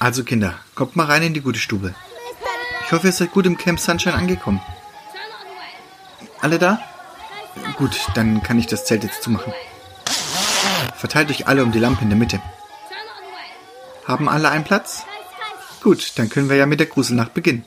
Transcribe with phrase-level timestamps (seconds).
[0.00, 1.94] Also Kinder, kommt mal rein in die gute Stube.
[2.86, 4.60] Ich hoffe, ihr seid gut im Camp Sunshine angekommen.
[6.40, 6.80] Alle da?
[7.76, 9.52] Gut, dann kann ich das Zelt jetzt zumachen.
[10.96, 12.40] Verteilt euch alle um die Lampe in der Mitte.
[14.06, 15.04] Haben alle einen Platz?
[15.82, 17.64] Gut, dann können wir ja mit der Gruselnacht beginnen.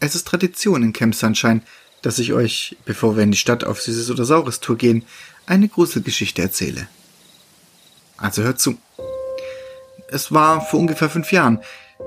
[0.00, 1.60] Es ist Tradition in Camp Sunshine,
[2.02, 5.04] dass ich euch, bevor wir in die Stadt auf Süßes oder Saures Tour gehen,
[5.46, 6.88] eine Gruselgeschichte erzähle.
[8.16, 8.78] Also hört zu.
[10.14, 11.58] Es war vor ungefähr fünf Jahren.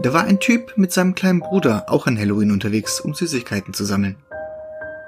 [0.01, 3.83] Da war ein Typ mit seinem kleinen Bruder auch an Halloween unterwegs, um Süßigkeiten zu
[3.83, 4.15] sammeln.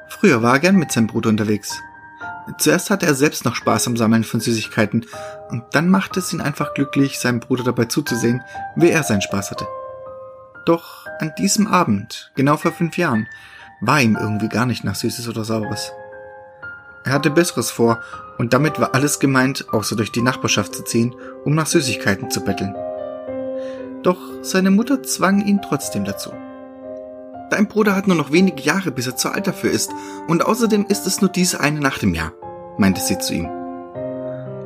[0.09, 1.79] Früher war er gern mit seinem Bruder unterwegs.
[2.57, 5.05] Zuerst hatte er selbst noch Spaß am Sammeln von Süßigkeiten
[5.49, 8.43] und dann machte es ihn einfach glücklich, seinem Bruder dabei zuzusehen,
[8.75, 9.65] wie er seinen Spaß hatte.
[10.65, 13.27] Doch an diesem Abend, genau vor fünf Jahren,
[13.79, 15.93] war ihm irgendwie gar nicht nach Süßes oder Saures.
[17.05, 18.01] Er hatte Besseres vor
[18.37, 22.43] und damit war alles gemeint, außer durch die Nachbarschaft zu ziehen, um nach Süßigkeiten zu
[22.43, 22.75] betteln.
[24.03, 26.31] Doch seine Mutter zwang ihn trotzdem dazu.
[27.49, 29.91] Dein Bruder hat nur noch wenige Jahre, bis er zu alt dafür ist,
[30.27, 32.31] und außerdem ist es nur diese eine Nacht im Jahr,
[32.77, 33.49] meinte sie zu ihm.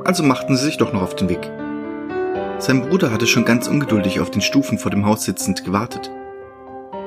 [0.04, 1.50] Also machten sie sich doch noch auf den Weg.
[2.58, 6.10] Sein Bruder hatte schon ganz ungeduldig auf den Stufen vor dem Haus sitzend gewartet.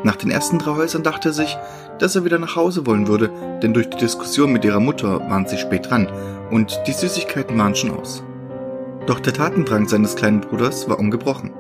[0.04, 1.58] Nach den ersten drei Häusern dachte er sich,
[2.00, 3.32] dass er wieder nach Hause wollen würde,
[3.64, 6.08] denn durch die Diskussion mit ihrer Mutter waren sie spät dran
[6.52, 8.24] und die Süßigkeiten waren schon aus.
[9.06, 11.54] Doch der Tatendrang seines kleinen Bruders war ungebrochen.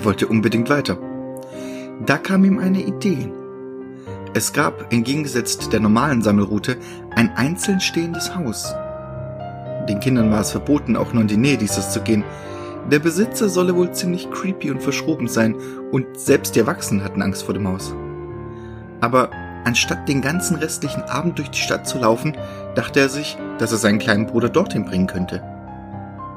[0.00, 0.96] Er wollte unbedingt weiter.
[2.06, 3.30] Da kam ihm eine Idee.
[4.32, 6.78] Es gab, entgegengesetzt der normalen Sammelroute,
[7.14, 8.74] ein einzeln stehendes Haus.
[9.90, 12.24] Den Kindern war es verboten, auch nur in die Nähe dieses zu gehen,
[12.90, 15.54] der Besitzer solle wohl ziemlich creepy und verschroben sein
[15.92, 17.94] und selbst die Erwachsenen hatten Angst vor dem Haus.
[19.02, 19.28] Aber
[19.66, 22.38] anstatt den ganzen restlichen Abend durch die Stadt zu laufen,
[22.74, 25.42] dachte er sich, dass er seinen kleinen Bruder dorthin bringen könnte.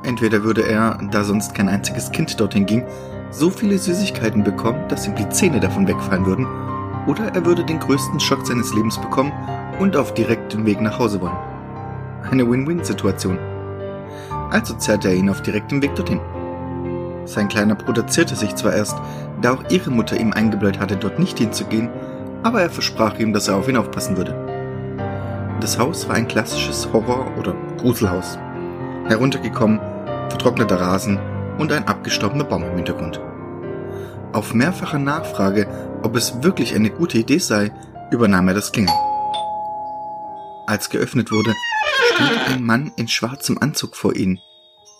[0.04, 2.84] Entweder würde er, da sonst kein einziges Kind dorthin ging,
[3.34, 6.48] so viele Süßigkeiten bekommen, dass ihm die Zähne davon wegfallen würden,
[7.08, 9.34] oder er würde den größten Schock seines Lebens bekommen
[9.80, 11.36] und auf direktem Weg nach Hause wollen.
[12.32, 13.38] Eine Win-Win-Situation.
[14.52, 16.22] Also zerrte er ihn auf direktem Weg dorthin.
[17.26, 18.98] Sein kleiner Bruder zierte sich zwar erst,
[19.42, 21.90] da auch ihre Mutter ihm eingebläut hatte, dort nicht hinzugehen,
[22.44, 24.36] aber er versprach ihm, dass er auf ihn aufpassen würde.
[25.60, 28.38] Das Haus war ein klassisches Horror- oder Gruselhaus.
[29.08, 29.80] Heruntergekommen,
[30.30, 31.20] vertrockneter Rasen
[31.58, 33.20] und ein abgestorbener Baum im Hintergrund.
[34.34, 35.68] Auf mehrfache Nachfrage,
[36.02, 37.72] ob es wirklich eine gute Idee sei,
[38.12, 38.98] übernahm er das Klingeln.
[40.66, 41.54] Als geöffnet wurde,
[42.14, 44.40] stand ein Mann in schwarzem Anzug vor ihnen,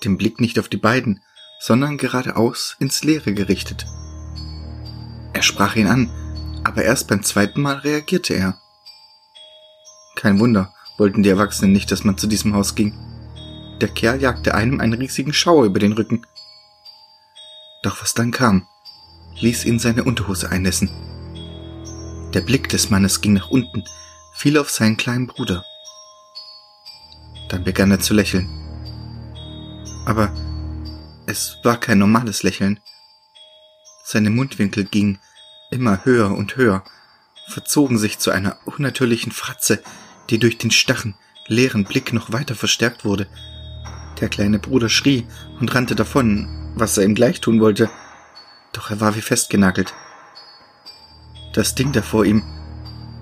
[0.04, 1.22] den Blick nicht auf die beiden,
[1.60, 3.86] sondern geradeaus ins Leere gerichtet.
[5.34, 6.10] Er sprach ihn an,
[6.64, 8.58] aber erst beim zweiten Mal reagierte er.
[10.16, 12.94] Kein Wunder, wollten die Erwachsenen nicht, dass man zu diesem Haus ging.
[13.82, 16.26] Der Kerl jagte einem einen riesigen Schauer über den Rücken.
[17.84, 18.66] Doch was dann kam,
[19.36, 20.90] ließ ihn seine Unterhose einnässen.
[22.34, 23.84] Der Blick des Mannes ging nach unten,
[24.34, 25.64] fiel auf seinen kleinen Bruder.
[27.50, 28.50] Dann begann er zu lächeln.
[30.06, 30.34] Aber
[31.28, 32.80] es war kein normales Lächeln.
[34.04, 35.20] Seine Mundwinkel gingen
[35.70, 36.84] immer höher und höher,
[37.50, 39.84] verzogen sich zu einer unnatürlichen Fratze,
[40.30, 41.16] die durch den starren,
[41.48, 43.28] leeren Blick noch weiter verstärkt wurde.
[44.22, 45.28] Der kleine Bruder schrie
[45.60, 47.90] und rannte davon, was er ihm gleich tun wollte,
[48.72, 49.94] doch er war wie festgenagelt.
[51.54, 52.44] Das Ding da vor ihm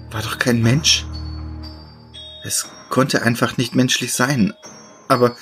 [0.09, 1.05] war doch kein Mensch.
[2.43, 4.53] Es konnte einfach nicht menschlich sein,
[5.07, 5.35] aber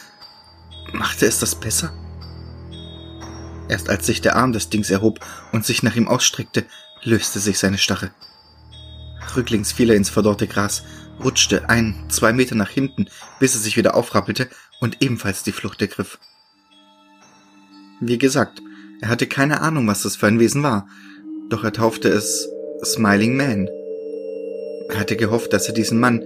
[0.94, 1.94] machte es das besser?
[3.68, 5.20] Erst als sich der Arm des Dings erhob
[5.52, 6.66] und sich nach ihm ausstreckte,
[7.04, 8.12] löste sich seine Starre.
[9.36, 10.84] Rücklings fiel er ins verdorrte Gras,
[11.24, 13.08] rutschte ein, zwei Meter nach hinten,
[13.40, 14.50] bis er sich wieder aufrappelte
[14.80, 16.18] und ebenfalls die Flucht ergriff.
[18.02, 18.62] Wie gesagt,
[19.02, 20.88] er hatte keine Ahnung, was das für ein Wesen war,
[21.50, 22.50] doch er taufte es
[22.84, 23.70] Smiling Man.
[24.90, 26.24] Er hatte gehofft, dass er diesen Mann,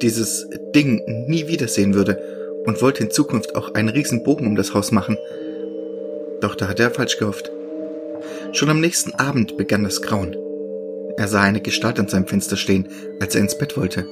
[0.00, 2.18] dieses Ding nie wiedersehen würde
[2.64, 5.16] und wollte in Zukunft auch einen riesen Bogen um das Haus machen–
[6.42, 7.52] doch da hatte er falsch gehofft.
[8.52, 10.36] Schon am nächsten Abend begann das Grauen.
[11.16, 12.88] Er sah eine Gestalt an seinem Fenster stehen,
[13.20, 14.06] als er ins Bett wollte.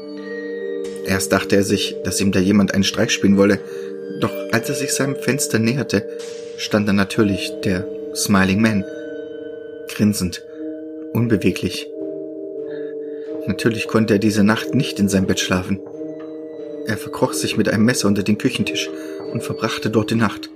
[1.06, 3.58] Erst dachte er sich, dass ihm da jemand einen Streich spielen wolle,
[4.20, 6.06] doch als er sich seinem Fenster näherte,
[6.58, 8.84] stand da natürlich der Smiling Man,
[9.88, 10.42] grinsend,
[11.12, 11.88] unbeweglich.
[13.46, 15.80] Natürlich konnte er diese Nacht nicht in seinem Bett schlafen.
[16.86, 18.88] Er verkroch sich mit einem Messer unter den Küchentisch
[19.32, 20.50] und verbrachte dort die Nacht.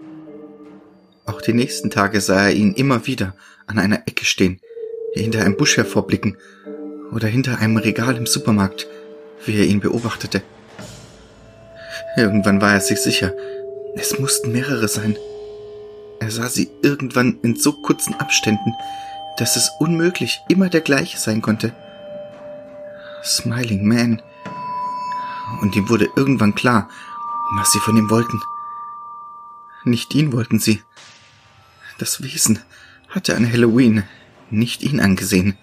[1.26, 3.34] Auch die nächsten Tage sah er ihn immer wieder
[3.66, 4.60] an einer Ecke stehen,
[5.14, 6.36] hinter einem Busch hervorblicken
[7.12, 8.86] oder hinter einem Regal im Supermarkt,
[9.46, 10.42] wie er ihn beobachtete.
[12.16, 13.34] Irgendwann war er sich sicher,
[13.96, 15.16] es mussten mehrere sein.
[16.20, 18.72] Er sah sie irgendwann in so kurzen Abständen,
[19.38, 21.74] dass es unmöglich immer der gleiche sein konnte.
[23.22, 24.22] Smiling Man.
[25.60, 26.88] Und ihm wurde irgendwann klar,
[27.56, 28.40] was sie von ihm wollten.
[29.84, 30.82] Nicht ihn wollten sie.
[31.98, 32.58] Das Wesen
[33.08, 34.04] hatte an Halloween
[34.50, 35.56] nicht ihn angesehen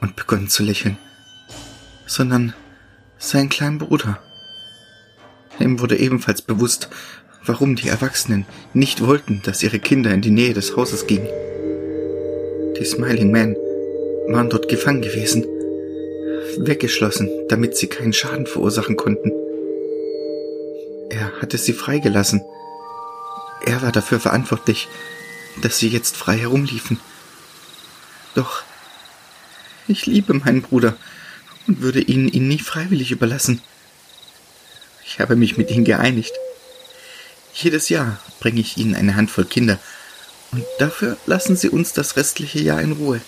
[0.00, 0.98] und begonnen zu lächeln,
[2.06, 2.54] sondern
[3.18, 4.18] seinen kleinen Bruder.
[5.58, 6.88] Ihm wurde ebenfalls bewusst,
[7.44, 11.28] warum die Erwachsenen nicht wollten, dass ihre Kinder in die Nähe des Hauses gingen.
[12.78, 13.56] Die Smiling Men
[14.28, 15.44] waren dort gefangen gewesen,
[16.58, 19.32] weggeschlossen, damit sie keinen Schaden verursachen konnten.
[21.10, 22.42] Er hatte sie freigelassen.
[23.64, 24.88] Er war dafür verantwortlich,
[25.62, 27.00] dass sie jetzt frei herumliefen.
[28.34, 28.62] Doch
[29.88, 30.96] ich liebe meinen Bruder
[31.66, 33.60] und würde ihn ihn nie freiwillig überlassen.
[35.04, 36.32] Ich habe mich mit ihnen geeinigt.
[37.54, 39.78] Jedes Jahr bringe ich ihnen eine Handvoll Kinder
[40.52, 43.20] und dafür lassen sie uns das restliche Jahr in Ruhe.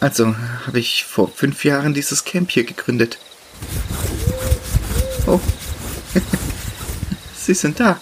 [0.00, 0.34] Also
[0.66, 3.18] habe ich vor fünf Jahren dieses Camp hier gegründet.
[5.26, 5.40] Oh,
[7.36, 8.00] Sie sind da.